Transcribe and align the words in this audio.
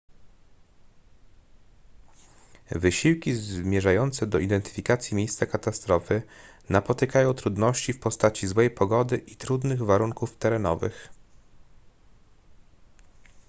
wysiłki 2.71 3.33
zmierzające 3.35 4.27
do 4.27 4.39
identyfikacji 4.39 5.17
miejsca 5.17 5.45
katastrofy 5.45 6.23
napotykają 6.69 7.33
trudności 7.33 7.93
w 7.93 7.99
postaci 7.99 8.47
złej 8.47 8.69
pogody 8.69 9.17
i 9.17 9.35
trudnych 9.35 9.81
warunków 9.81 10.37
terenowych 10.37 11.09